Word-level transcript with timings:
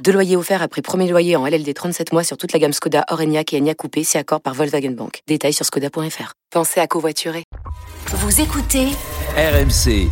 Deux 0.00 0.12
loyers 0.12 0.36
offerts 0.36 0.62
après 0.62 0.82
premier 0.82 1.08
loyer 1.08 1.36
en 1.36 1.46
LLD 1.46 1.72
37 1.72 2.12
mois 2.12 2.24
sur 2.24 2.36
toute 2.36 2.52
la 2.52 2.58
gamme 2.58 2.72
Skoda, 2.72 3.04
Orenia 3.10 3.42
et 3.52 3.58
Enya 3.58 3.74
Coupé, 3.74 4.02
si 4.02 4.18
accord 4.18 4.40
par 4.40 4.54
Volkswagen 4.54 4.90
Bank. 4.90 5.20
Détails 5.28 5.52
sur 5.52 5.64
skoda.fr. 5.64 6.32
Pensez 6.50 6.80
à 6.80 6.86
covoiturer. 6.88 7.44
Vous 8.08 8.40
écoutez 8.40 8.86
RMC, 9.36 10.08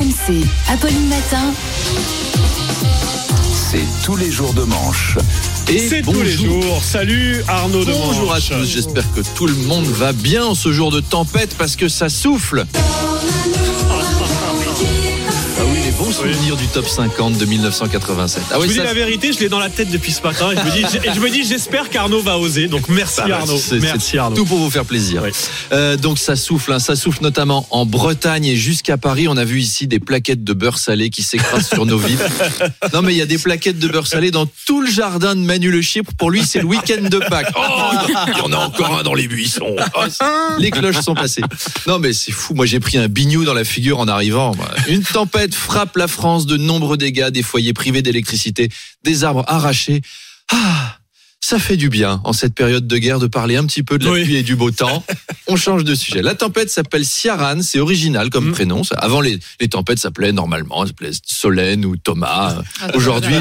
MC 0.00 0.44
Apolline 0.68 1.08
Matin. 1.08 1.52
c'est 3.70 4.04
tous 4.04 4.16
les 4.16 4.30
jours 4.30 4.54
de 4.54 4.62
manche. 4.62 5.18
Et 5.68 5.78
C'est 5.78 6.02
bonjour. 6.02 6.22
tous 6.22 6.26
les 6.26 6.32
jours. 6.32 6.82
Salut 6.82 7.42
Arnaud 7.48 7.84
de 7.84 7.92
Bonjour 7.92 8.32
à 8.32 8.40
tous, 8.40 8.64
j'espère 8.64 9.04
que 9.14 9.20
tout 9.36 9.46
le 9.46 9.54
monde 9.54 9.84
va 9.86 10.12
bien 10.12 10.44
en 10.44 10.54
ce 10.54 10.72
jour 10.72 10.90
de 10.90 11.00
tempête 11.00 11.54
parce 11.56 11.76
que 11.76 11.88
ça 11.88 12.08
souffle. 12.08 12.66
Ah 16.06 16.08
bons 16.08 16.14
souvenirs 16.14 16.56
du 16.56 16.66
top 16.68 16.86
50 16.86 17.36
de 17.36 17.44
1987. 17.44 18.42
Ah 18.50 18.54
Je 18.54 18.58
vous 18.60 18.72
dis 18.72 18.78
la 18.78 18.94
vérité, 18.94 19.32
je 19.32 19.40
l'ai 19.40 19.48
dans 19.48 19.58
la 19.58 19.70
tête 19.70 19.90
depuis 19.90 20.12
ce 20.12 20.22
matin 20.22 20.52
et 20.52 20.56
je 20.56 20.62
me 20.62 20.70
dis, 20.70 21.10
je 21.14 21.20
me 21.20 21.30
dis 21.30 21.44
j'espère 21.44 21.90
qu'Arnaud 21.90 22.20
va 22.20 22.38
oser. 22.38 22.68
Donc 22.68 22.88
merci 22.88 23.20
Arnaud. 23.22 23.58
Merci 23.80 24.18
Arnaud. 24.18 24.36
Tout 24.36 24.44
pour 24.44 24.58
vous 24.58 24.70
faire 24.70 24.84
plaisir. 24.84 25.22
Euh, 25.72 25.96
donc 25.96 26.18
ça 26.18 26.36
souffle, 26.36 26.72
hein, 26.72 26.78
ça 26.78 26.94
souffle 26.94 27.22
notamment 27.22 27.66
en 27.70 27.86
Bretagne 27.86 28.44
et 28.44 28.56
jusqu'à 28.56 28.96
Paris. 28.96 29.26
On 29.26 29.36
a 29.36 29.44
vu 29.44 29.60
ici 29.60 29.88
des 29.88 29.98
plaquettes 29.98 30.44
de 30.44 30.52
beurre 30.52 30.78
salé 30.78 31.10
qui 31.10 31.24
s'écrasent 31.24 31.68
sur 31.68 31.86
nos 31.86 31.98
vies. 31.98 32.16
Non 32.92 33.02
mais 33.02 33.12
il 33.12 33.16
y 33.16 33.22
a 33.22 33.26
des 33.26 33.38
plaquettes 33.38 33.78
de 33.78 33.88
beurre 33.88 34.06
salé 34.06 34.30
dans 34.30 34.46
tout 34.46 34.80
le 34.80 34.90
jardin 34.90 35.34
de 35.34 35.40
Manu 35.40 35.70
Le 35.70 35.82
Chypre. 35.82 36.12
Pour 36.16 36.30
lui, 36.30 36.44
c'est 36.46 36.60
le 36.60 36.66
week-end 36.66 37.02
de 37.02 37.18
Pâques. 37.18 37.52
Oh, 37.56 37.60
il 38.28 38.38
y 38.38 38.40
en 38.40 38.52
a 38.52 38.56
encore 38.56 38.98
un 38.98 39.02
dans 39.02 39.14
les 39.14 39.26
buissons. 39.26 39.74
Oh, 39.94 40.00
les 40.58 40.70
cloches 40.70 41.00
sont 41.00 41.14
passées. 41.14 41.42
Non 41.86 41.98
mais 41.98 42.12
c'est 42.12 42.32
fou. 42.32 42.54
Moi 42.54 42.66
j'ai 42.66 42.80
pris 42.80 42.96
un 42.96 43.08
bignou 43.08 43.44
dans 43.44 43.54
la 43.54 43.64
figure 43.64 43.98
en 43.98 44.08
arrivant. 44.08 44.52
Une 44.88 45.02
tempête 45.02 45.54
frappe 45.54 45.95
la 45.96 46.08
France, 46.08 46.46
de 46.46 46.56
nombreux 46.56 46.96
dégâts, 46.96 47.28
des 47.30 47.42
foyers 47.42 47.72
privés 47.72 48.02
d'électricité, 48.02 48.68
des 49.04 49.24
arbres 49.24 49.44
arrachés. 49.46 50.02
Ah, 50.52 50.98
ça 51.40 51.58
fait 51.58 51.76
du 51.76 51.88
bien 51.88 52.20
en 52.24 52.32
cette 52.32 52.54
période 52.54 52.86
de 52.86 52.98
guerre 52.98 53.18
de 53.20 53.26
parler 53.26 53.56
un 53.56 53.64
petit 53.66 53.82
peu 53.82 53.98
de 53.98 54.04
la 54.04 54.10
Oui. 54.12 54.24
pluie 54.24 54.36
et 54.36 54.42
du 54.42 54.56
beau 54.56 54.70
temps. 54.70 55.04
On 55.48 55.56
change 55.56 55.84
de 55.84 55.94
sujet. 55.94 56.22
La 56.22 56.34
tempête 56.34 56.70
s'appelle 56.70 57.04
Ciaran, 57.04 57.62
c'est 57.62 57.78
original 57.78 58.30
comme 58.30 58.48
Mm. 58.48 58.52
prénom. 58.52 58.82
Avant 58.98 59.20
les, 59.20 59.38
les 59.60 59.68
tempêtes 59.68 59.98
s'appelaient 59.98 60.32
normalement, 60.32 60.80
ça 60.82 60.88
s'appelait 60.88 61.10
Solène 61.24 61.84
ou 61.84 61.96
Thomas. 61.96 62.62
Aujourd'hui, 62.94 63.34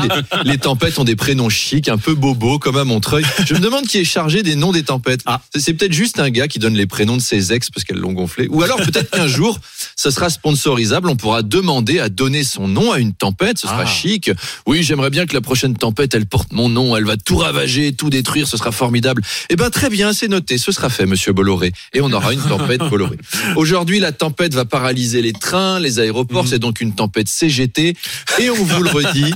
les, 0.44 0.52
les 0.52 0.58
tempêtes 0.58 1.00
ont 1.00 1.04
des 1.04 1.16
prénoms 1.16 1.50
chics, 1.50 1.90
un 1.90 1.98
peu 1.98 2.14
bobos, 2.14 2.60
comme 2.60 2.78
à 2.78 2.84
Montreuil. 2.84 3.26
Je 3.46 3.54
me 3.56 3.60
demande 3.60 3.88
qui 3.88 3.98
est 3.98 4.04
chargé 4.06 4.44
des 4.44 4.56
noms 4.56 4.72
des 4.72 4.84
tempêtes. 4.84 5.22
Ah. 5.26 5.42
C'est- 5.54 5.66
C'est 5.66 5.74
peut-être 5.74 5.94
juste 5.94 6.20
un 6.20 6.30
gars 6.30 6.48
qui 6.48 6.60
donne 6.60 6.76
les 6.76 6.86
prénoms 6.86 7.18
de 7.18 7.22
ses 7.24 7.52
ex 7.52 7.72
parce 7.72 7.84
qu'elles 7.84 7.98
l'ont 7.98 8.14
gonflé. 8.14 8.48
Ou 8.52 8.62
alors 8.62 8.78
peut-être 8.78 9.10
qu'un 9.10 9.28
jour, 9.28 9.60
ça 9.96 10.12
sera 10.12 10.30
sponsorisable. 10.30 11.10
On 11.10 11.16
pourra 11.16 11.42
demander 11.42 12.00
à 12.00 12.08
donner 12.10 12.44
son 12.44 12.68
nom 12.68 12.92
à 12.92 13.00
une 13.00 13.14
tempête. 13.14 13.58
Ce 13.58 13.66
sera 13.68 13.82
Ah. 13.82 13.86
chic. 13.88 14.30
Oui, 14.68 14.84
j'aimerais 14.84 15.10
bien 15.10 15.26
que 15.26 15.34
la 15.34 15.42
prochaine 15.42 15.76
tempête, 15.76 16.14
elle 16.14 16.28
porte 16.28 16.52
mon 16.54 16.70
nom. 16.70 16.96
Elle 16.96 17.06
va 17.06 17.18
tout 17.18 17.38
ravager, 17.38 17.94
tout 17.94 18.12
détruire. 18.12 18.48
Ce 18.48 18.58
sera 18.58 18.72
formidable. 18.72 19.24
Eh 19.50 19.56
ben, 19.56 19.72
très 19.72 19.90
bien, 19.90 20.14
c'est 20.14 20.28
noté. 20.28 20.60
Ce 20.60 20.72
sera 20.72 20.90
fait, 20.90 21.08
monsieur 21.08 21.34
Bolloré. 21.34 21.72
Et 21.96 22.02
on 22.02 22.12
aura 22.12 22.34
une 22.34 22.42
tempête 22.42 22.82
Bolloré. 22.90 23.18
Aujourd'hui, 23.56 24.00
la 24.00 24.12
tempête 24.12 24.54
va 24.54 24.66
paralyser 24.66 25.22
les 25.22 25.32
trains, 25.32 25.80
les 25.80 26.00
aéroports. 26.00 26.44
Mhm. 26.44 26.50
C'est 26.50 26.60
donc 26.60 26.82
une 26.82 26.94
tempête 26.94 27.30
CGT. 27.30 27.96
Et 28.40 28.50
on 28.50 28.64
vous 28.64 28.84
le 28.84 28.90
redit, 28.90 29.34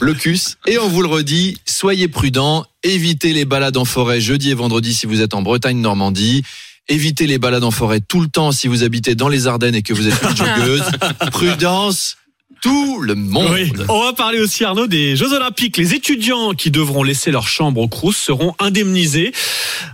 le 0.00 0.14
CUS. 0.14 0.56
Et 0.66 0.78
on 0.78 0.88
vous 0.88 1.02
le 1.02 1.08
redit, 1.08 1.58
soyez 1.66 2.06
prudents. 2.06 2.64
Évitez 2.84 3.32
les 3.32 3.44
balades 3.44 3.76
en 3.76 3.84
forêt 3.84 4.20
jeudi 4.20 4.50
et 4.50 4.54
vendredi 4.54 4.94
si 4.94 5.06
vous 5.06 5.20
êtes 5.20 5.34
en 5.34 5.42
Bretagne, 5.42 5.80
Normandie. 5.80 6.44
Évitez 6.88 7.26
les 7.26 7.38
balades 7.38 7.64
en 7.64 7.70
forêt 7.70 8.00
tout 8.00 8.20
le 8.20 8.28
temps 8.28 8.52
si 8.52 8.68
vous 8.68 8.84
habitez 8.84 9.14
dans 9.14 9.28
les 9.28 9.46
Ardennes 9.46 9.74
et 9.74 9.82
que 9.82 9.92
vous 9.92 10.06
êtes 10.06 10.20
une 10.22 10.36
joggeuse. 10.36 10.84
Prudence, 11.32 12.16
tout 12.62 13.00
le 13.00 13.14
monde. 13.14 13.50
Oui. 13.52 13.72
On 13.88 14.04
va 14.04 14.12
parler 14.12 14.40
aussi 14.40 14.64
Arnaud 14.64 14.86
des 14.86 15.16
Jeux 15.16 15.32
Olympiques. 15.32 15.76
Les 15.76 15.94
étudiants 15.94 16.52
qui 16.54 16.70
devront 16.70 17.02
laisser 17.02 17.30
leur 17.30 17.46
chambre 17.48 17.80
au 17.80 17.88
Crous 17.88 18.16
seront 18.16 18.54
indemnisés 18.58 19.32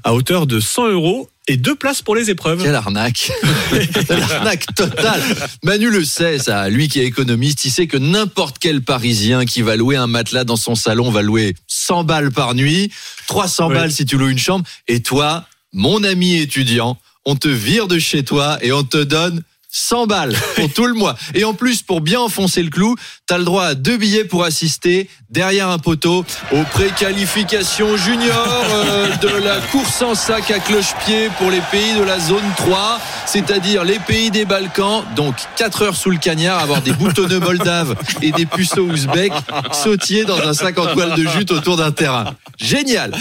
à 0.04 0.14
hauteur 0.14 0.46
de 0.46 0.60
100 0.60 0.88
euros 0.88 1.30
et 1.48 1.56
deux 1.56 1.74
places 1.74 2.02
pour 2.02 2.14
les 2.14 2.28
épreuves. 2.28 2.62
Quelle 2.62 2.74
arnaque 2.74 3.32
Quelle 4.06 4.22
arnaque 4.22 4.66
totale 4.74 5.22
Manu 5.64 5.90
le 5.90 6.04
sait, 6.04 6.38
ça. 6.38 6.68
Lui 6.68 6.88
qui 6.88 7.00
est 7.00 7.06
économiste, 7.06 7.64
il 7.64 7.70
sait 7.70 7.86
que 7.86 7.96
n'importe 7.96 8.58
quel 8.60 8.82
Parisien 8.82 9.46
qui 9.46 9.62
va 9.62 9.74
louer 9.74 9.96
un 9.96 10.06
matelas 10.06 10.44
dans 10.44 10.56
son 10.56 10.74
salon 10.74 11.10
va 11.10 11.22
louer 11.22 11.56
100 11.66 12.04
balles 12.04 12.30
par 12.30 12.54
nuit, 12.54 12.90
300 13.28 13.68
Oui. 13.68 13.74
balles 13.74 13.92
si 13.92 14.04
tu 14.04 14.18
loues 14.18 14.28
une 14.28 14.38
chambre. 14.38 14.66
Et 14.88 15.00
toi, 15.00 15.46
mon 15.72 16.04
ami 16.04 16.36
étudiant, 16.36 16.98
on 17.24 17.34
te 17.34 17.48
vire 17.48 17.88
de 17.88 17.98
chez 17.98 18.24
toi 18.24 18.58
et 18.60 18.72
on 18.72 18.84
te 18.84 19.02
donne 19.02 19.42
100 19.70 20.06
balles 20.06 20.34
pour 20.56 20.72
tout 20.72 20.86
le 20.86 20.94
mois. 20.94 21.16
Et 21.34 21.44
en 21.44 21.52
plus, 21.52 21.82
pour 21.82 22.00
bien 22.00 22.20
enfoncer 22.20 22.62
le 22.62 22.70
clou, 22.70 22.96
t'as 23.26 23.36
le 23.36 23.44
droit 23.44 23.66
à 23.66 23.74
deux 23.74 23.98
billets 23.98 24.24
pour 24.24 24.44
assister 24.44 25.08
derrière 25.30 25.68
un 25.68 25.78
poteau 25.78 26.24
aux 26.52 26.62
préqualifications 26.72 27.96
juniors 27.98 28.64
euh, 28.70 29.14
de 29.16 29.28
la 29.28 29.60
course 29.60 30.00
en 30.00 30.14
sac 30.14 30.50
à 30.50 30.58
cloche-pied 30.58 31.28
pour 31.38 31.50
les 31.50 31.60
pays 31.70 31.94
de 31.98 32.02
la 32.02 32.18
zone 32.18 32.44
3, 32.56 32.98
c'est-à-dire 33.26 33.84
les 33.84 33.98
pays 33.98 34.30
des 34.30 34.46
Balkans. 34.46 35.04
Donc 35.16 35.34
4 35.56 35.82
heures 35.82 35.96
sous 35.96 36.10
le 36.10 36.18
cagnard, 36.18 36.60
avoir 36.60 36.80
des 36.80 36.92
boutonneux 36.92 37.40
moldaves 37.40 37.94
et 38.22 38.32
des 38.32 38.46
puceaux 38.46 38.86
ouzbeks 38.86 39.32
sautier 39.72 40.24
dans 40.24 40.38
un 40.38 40.54
sac 40.54 40.78
en 40.78 40.86
toile 40.94 41.14
de 41.14 41.28
jute 41.28 41.50
autour 41.50 41.76
d'un 41.76 41.92
terrain. 41.92 42.34
Génial 42.58 43.12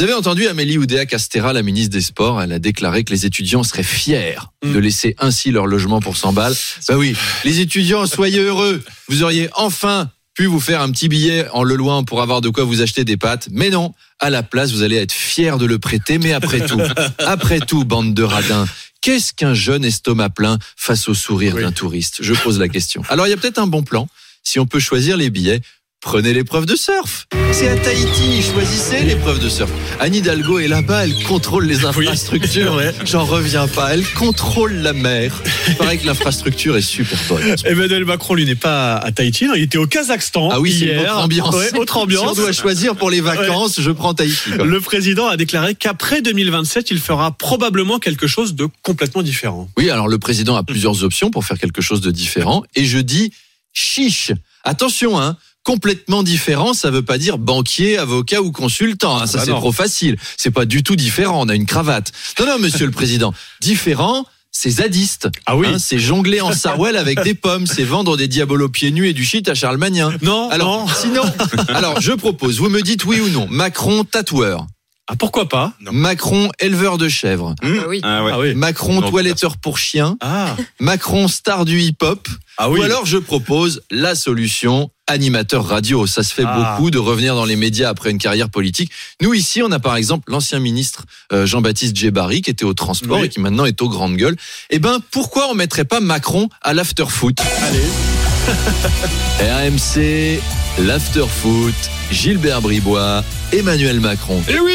vous 0.00 0.04
avez 0.04 0.14
entendu 0.14 0.46
Amélie 0.46 0.78
Oudéa 0.78 1.04
Castera, 1.04 1.52
la 1.52 1.62
ministre 1.62 1.92
des 1.92 2.00
Sports, 2.00 2.40
elle 2.40 2.52
a 2.52 2.58
déclaré 2.58 3.04
que 3.04 3.12
les 3.12 3.26
étudiants 3.26 3.62
seraient 3.62 3.82
fiers 3.82 4.38
de 4.62 4.78
laisser 4.78 5.14
ainsi 5.18 5.50
leur 5.50 5.66
logement 5.66 6.00
pour 6.00 6.16
100 6.16 6.32
balles. 6.32 6.54
Bah 6.88 6.96
oui, 6.96 7.14
les 7.44 7.60
étudiants, 7.60 8.06
soyez 8.06 8.38
heureux. 8.38 8.82
Vous 9.08 9.22
auriez 9.24 9.50
enfin 9.52 10.08
pu 10.32 10.46
vous 10.46 10.58
faire 10.58 10.80
un 10.80 10.90
petit 10.90 11.08
billet 11.08 11.46
en 11.52 11.64
le 11.64 11.74
loin 11.74 12.02
pour 12.02 12.22
avoir 12.22 12.40
de 12.40 12.48
quoi 12.48 12.64
vous 12.64 12.80
acheter 12.80 13.04
des 13.04 13.18
pâtes. 13.18 13.48
Mais 13.50 13.68
non, 13.68 13.92
à 14.20 14.30
la 14.30 14.42
place, 14.42 14.72
vous 14.72 14.80
allez 14.80 14.96
être 14.96 15.12
fiers 15.12 15.58
de 15.58 15.66
le 15.66 15.78
prêter. 15.78 16.16
Mais 16.16 16.32
après 16.32 16.64
tout, 16.64 16.80
après 17.18 17.60
tout, 17.60 17.84
bande 17.84 18.14
de 18.14 18.22
radins, 18.22 18.66
qu'est-ce 19.02 19.34
qu'un 19.34 19.52
jeune 19.52 19.84
estomac 19.84 20.30
plein 20.30 20.56
face 20.78 21.10
au 21.10 21.14
sourire 21.14 21.56
Oui. 21.56 21.60
d'un 21.60 21.72
touriste? 21.72 22.22
Je 22.22 22.32
pose 22.32 22.58
la 22.58 22.70
question. 22.70 23.02
Alors, 23.10 23.26
il 23.26 23.30
y 23.30 23.34
a 23.34 23.36
peut-être 23.36 23.58
un 23.58 23.66
bon 23.66 23.82
plan. 23.82 24.08
Si 24.44 24.58
on 24.58 24.64
peut 24.64 24.80
choisir 24.80 25.18
les 25.18 25.28
billets, 25.28 25.60
prenez 26.00 26.32
l'épreuve 26.32 26.66
de 26.66 26.76
surf. 26.76 27.26
C'est 27.52 27.68
à 27.68 27.76
Tahiti, 27.76 28.42
choisissez 28.42 29.02
l'épreuve 29.04 29.38
de 29.38 29.48
surf. 29.48 29.70
Anne 29.98 30.14
Hidalgo 30.14 30.58
est 30.58 30.68
là-bas, 30.68 31.04
elle 31.04 31.22
contrôle 31.24 31.66
les 31.66 31.84
infrastructures. 31.84 32.80
J'en 33.04 33.24
reviens 33.24 33.68
pas, 33.68 33.92
elle 33.92 34.04
contrôle 34.14 34.72
la 34.76 34.92
mer. 34.92 35.42
Il 35.68 35.74
paraît 35.76 35.98
que 35.98 36.06
l'infrastructure 36.06 36.76
est 36.76 36.80
super 36.82 37.18
bonne. 37.28 37.54
Emmanuel 37.64 38.04
Macron, 38.06 38.34
lui, 38.34 38.46
n'est 38.46 38.54
pas 38.54 38.96
à 38.96 39.12
Tahiti. 39.12 39.46
non, 39.46 39.54
Il 39.54 39.62
était 39.62 39.78
au 39.78 39.86
Kazakhstan. 39.86 40.48
Ah 40.50 40.60
oui, 40.60 40.70
hier. 40.70 41.02
autre 41.02 41.18
ambiance. 41.18 41.54
Ouais, 41.54 41.74
autre 41.78 41.92
Si 41.94 41.98
on 41.98 42.02
ambiance. 42.02 42.36
doit 42.36 42.52
choisir 42.52 42.96
pour 42.96 43.10
les 43.10 43.20
vacances, 43.20 43.80
je 43.80 43.90
prends 43.90 44.14
Tahiti. 44.14 44.52
quoi. 44.56 44.64
Le 44.64 44.80
président 44.80 45.26
a 45.26 45.36
déclaré 45.36 45.74
qu'après 45.74 46.22
2027, 46.22 46.90
il 46.90 46.98
fera 46.98 47.32
probablement 47.32 47.98
quelque 47.98 48.26
chose 48.26 48.54
de 48.54 48.68
complètement 48.82 49.22
différent. 49.22 49.68
Oui, 49.76 49.90
alors 49.90 50.08
le 50.08 50.18
président 50.18 50.56
a 50.56 50.62
plusieurs 50.62 51.04
options 51.04 51.30
pour 51.30 51.44
faire 51.44 51.58
quelque 51.58 51.82
chose 51.82 52.00
de 52.00 52.10
différent. 52.10 52.62
Et 52.74 52.84
je 52.86 52.98
dis 52.98 53.32
chiche. 53.72 54.32
Attention, 54.64 55.18
hein. 55.20 55.36
Complètement 55.62 56.22
différent, 56.22 56.72
ça 56.72 56.90
veut 56.90 57.02
pas 57.02 57.18
dire 57.18 57.36
banquier, 57.38 57.98
avocat 57.98 58.40
ou 58.42 58.50
consultant. 58.50 59.18
hein. 59.18 59.26
Ça, 59.26 59.38
bah 59.38 59.44
c'est 59.44 59.50
trop 59.50 59.72
facile. 59.72 60.16
C'est 60.36 60.50
pas 60.50 60.64
du 60.64 60.82
tout 60.82 60.96
différent. 60.96 61.40
On 61.44 61.48
a 61.48 61.54
une 61.54 61.66
cravate. 61.66 62.12
Non, 62.38 62.46
non, 62.46 62.58
monsieur 62.58 62.86
le 62.86 62.92
président. 62.92 63.34
Différent, 63.60 64.24
c'est 64.50 64.70
zadiste. 64.70 65.28
Ah 65.46 65.56
oui. 65.56 65.66
Hein, 65.68 65.78
c'est 65.78 65.98
jongler 65.98 66.40
en 66.40 66.52
sarouel 66.52 66.96
avec 66.96 67.22
des 67.22 67.34
pommes. 67.34 67.66
C'est 67.66 67.84
vendre 67.84 68.16
des 68.16 68.26
diabolos 68.26 68.70
pieds 68.70 68.90
nus 68.90 69.08
et 69.08 69.12
du 69.12 69.24
shit 69.24 69.48
à 69.48 69.54
Charlemagnien. 69.54 70.12
Non, 70.22 70.48
Alors, 70.50 70.86
non. 70.86 70.86
sinon, 71.00 71.22
alors 71.68 72.00
je 72.00 72.12
propose, 72.12 72.58
vous 72.58 72.68
me 72.70 72.80
dites 72.82 73.04
oui 73.04 73.20
ou 73.20 73.28
non. 73.28 73.46
Macron 73.50 74.02
tatoueur, 74.04 74.66
Ah, 75.12 75.16
pourquoi 75.18 75.48
pas 75.48 75.72
Macron 75.90 76.50
éleveur 76.60 76.96
de 76.96 77.08
chèvres, 77.08 77.56
Ah 77.62 77.66
oui. 77.88 78.00
Ah 78.04 78.38
oui. 78.38 78.54
Macron 78.54 79.00
Non, 79.00 79.10
toiletteur 79.10 79.56
pour 79.56 79.76
chiens, 79.76 80.16
Ah, 80.20 80.54
Macron 80.80 81.26
star 81.26 81.64
du 81.64 81.80
hip-hop, 81.80 82.28
ah 82.58 82.70
ou 82.70 82.80
alors 82.80 83.06
je 83.06 83.18
propose 83.18 83.82
la 83.90 84.14
solution 84.14 84.88
animateur 85.08 85.66
radio. 85.66 86.06
Ça 86.06 86.22
se 86.22 86.32
fait 86.32 86.44
Ah. 86.46 86.76
beaucoup 86.76 86.92
de 86.92 86.98
revenir 86.98 87.34
dans 87.34 87.44
les 87.44 87.56
médias 87.56 87.88
après 87.88 88.12
une 88.12 88.18
carrière 88.18 88.50
politique. 88.50 88.92
Nous 89.20 89.34
ici, 89.34 89.64
on 89.64 89.72
a 89.72 89.80
par 89.80 89.96
exemple 89.96 90.30
l'ancien 90.30 90.60
ministre 90.60 91.02
euh, 91.32 91.44
Jean-Baptiste 91.44 91.96
Djebari 91.96 92.40
qui 92.42 92.50
était 92.50 92.64
au 92.64 92.74
transport 92.74 93.18
Oui. 93.18 93.26
et 93.26 93.28
qui 93.28 93.40
maintenant 93.40 93.64
est 93.64 93.82
aux 93.82 93.88
grandes 93.88 94.14
gueules. 94.16 94.36
Eh 94.70 94.78
ben, 94.78 94.98
pourquoi 95.10 95.48
on 95.50 95.54
mettrait 95.54 95.84
pas 95.84 95.98
Macron 95.98 96.48
à 96.62 96.72
l'after-foot 96.72 97.36
allez. 97.66 97.80
RMC, 99.40 100.40
l'after-foot, 100.78 101.74
Gilbert 102.12 102.60
Bribois, 102.62 103.24
Emmanuel 103.52 104.00
Macron. 104.00 104.42
Et 104.48 104.58
oui 104.60 104.74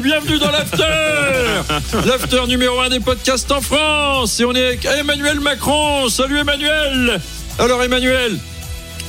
bienvenue 0.00 0.38
dans 0.38 0.50
l'after. 0.50 1.62
L'after 2.06 2.46
numéro 2.46 2.80
un 2.80 2.88
des 2.88 3.00
podcasts 3.00 3.50
en 3.50 3.60
France. 3.60 4.38
Et 4.40 4.44
on 4.44 4.52
est 4.52 4.66
avec 4.66 4.84
Emmanuel 4.84 5.40
Macron. 5.40 6.08
Salut 6.08 6.38
Emmanuel. 6.38 7.20
Alors 7.58 7.82
Emmanuel, 7.82 8.38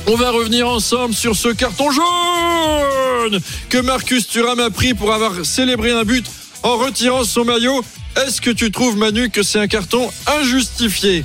on 0.06 0.16
va 0.16 0.30
revenir 0.30 0.68
ensemble 0.68 1.14
sur 1.14 1.36
ce 1.36 1.48
carton 1.48 1.90
jaune 1.90 3.40
que 3.68 3.78
Marcus 3.78 4.26
Thuram 4.28 4.60
a 4.60 4.70
pris 4.70 4.94
pour 4.94 5.12
avoir 5.12 5.44
célébré 5.44 5.90
un 5.90 6.04
but 6.04 6.24
en 6.62 6.76
retirant 6.78 7.24
son 7.24 7.44
maillot. 7.44 7.84
Est-ce 8.16 8.40
que 8.40 8.50
tu 8.50 8.70
trouves 8.70 8.96
Manu 8.96 9.30
que 9.30 9.42
c'est 9.42 9.60
un 9.60 9.68
carton 9.68 10.10
injustifié? 10.40 11.24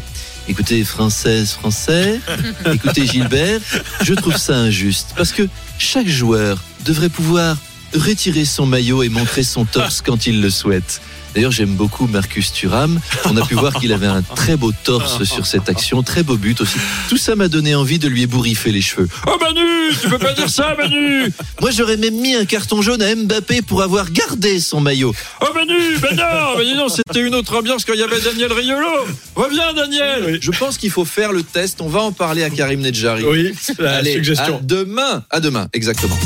Écoutez, 0.50 0.84
Française, 0.84 1.52
Français, 1.52 2.20
écoutez 2.74 3.08
Gilbert, 3.08 3.62
je 4.02 4.14
trouve 4.14 4.36
ça 4.36 4.56
injuste 4.56 5.14
parce 5.16 5.32
que 5.32 5.48
chaque 5.78 6.08
joueur 6.08 6.58
devrait 6.86 7.10
pouvoir 7.10 7.56
retirer 7.96 8.46
son 8.46 8.66
maillot 8.66 9.04
et 9.04 9.10
montrer 9.10 9.44
son 9.44 9.66
torse 9.66 10.02
quand 10.02 10.26
il 10.28 10.42
le 10.42 10.50
souhaite. 10.50 11.02
D'ailleurs, 11.34 11.52
j'aime 11.52 11.74
beaucoup 11.74 12.06
Marcus 12.06 12.54
Thuram. 12.54 13.00
On 13.26 13.36
a 13.38 13.44
pu 13.44 13.56
voir 13.56 13.74
qu'il 13.80 13.92
avait 13.92 14.06
un 14.06 14.22
très 14.22 14.56
beau 14.56 14.72
torse 14.84 15.24
sur 15.24 15.48
cette 15.48 15.68
action, 15.68 16.04
très 16.04 16.22
beau 16.22 16.38
but 16.38 16.62
aussi. 16.62 16.78
Tout 17.10 17.18
ça 17.18 17.36
m'a 17.36 17.48
donné 17.48 17.74
envie 17.74 17.98
de 17.98 18.08
lui 18.08 18.22
ébouriffer 18.22 18.72
les 18.72 18.82
cheveux. 18.82 19.10
Oh 19.26 19.36
Manu, 19.42 19.96
tu 20.00 20.10
peux 20.10 20.20
pas 20.20 20.34
dire 20.34 20.48
ça 20.48 20.76
Manu 20.78 21.34
Moi, 21.60 21.72
j'aurais 21.72 21.98
même 21.98 22.14
mis 22.22 22.36
un 22.36 22.46
carton 22.46 22.84
jaune 22.84 23.02
à 23.02 23.16
Mbappé 23.16 23.64
pour 23.64 23.82
avoir 23.82 24.12
gardé 24.12 24.60
son 24.60 24.80
maillot. 24.80 25.16
Oh 25.42 25.48
Manu, 25.56 25.98
ben 26.00 26.16
non, 26.16 26.56
ben 26.56 26.64
dis 26.66 26.76
non, 26.76 26.88
c'était 26.88 27.22
une 27.22 27.34
autre 27.34 27.58
ambiance 27.58 27.84
quand 27.84 27.94
il 27.94 28.00
y 28.00 28.04
avait 28.04 28.22
Daniel 28.22 28.54
Riolo. 28.54 29.08
Reviens 29.36 29.74
Daniel. 29.74 30.38
Je 30.40 30.52
pense 30.52 30.78
qu'il 30.78 30.92
faut 30.92 31.06
faire 31.06 31.32
le 31.34 31.42
test. 31.42 31.82
On 31.82 31.90
va 31.90 32.02
en 32.02 32.12
parler 32.12 32.44
à 32.44 32.52
Karim 32.52 32.82
Nedjari. 32.82 33.24
Oui, 33.26 33.54
la 33.80 33.96
Allez, 33.98 34.14
suggestion. 34.14 34.58
à 34.58 34.60
demain. 34.62 35.24
À 35.32 35.40
demain, 35.40 35.68
exactement. 35.74 36.18